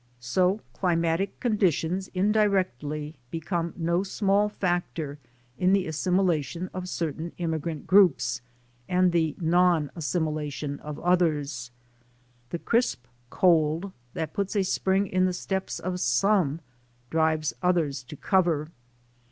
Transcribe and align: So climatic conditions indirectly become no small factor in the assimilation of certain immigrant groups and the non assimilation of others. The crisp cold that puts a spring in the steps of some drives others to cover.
So 0.19 0.61
climatic 0.73 1.39
conditions 1.39 2.07
indirectly 2.15 3.13
become 3.29 3.71
no 3.77 4.01
small 4.01 4.49
factor 4.49 5.19
in 5.59 5.73
the 5.73 5.85
assimilation 5.85 6.71
of 6.73 6.89
certain 6.89 7.33
immigrant 7.37 7.85
groups 7.85 8.41
and 8.89 9.11
the 9.11 9.35
non 9.39 9.91
assimilation 9.95 10.79
of 10.79 10.97
others. 11.01 11.69
The 12.49 12.57
crisp 12.57 13.05
cold 13.29 13.91
that 14.15 14.33
puts 14.33 14.55
a 14.55 14.63
spring 14.63 15.05
in 15.05 15.25
the 15.25 15.33
steps 15.33 15.77
of 15.79 15.99
some 15.99 16.61
drives 17.11 17.53
others 17.61 18.01
to 18.05 18.15
cover. 18.15 18.71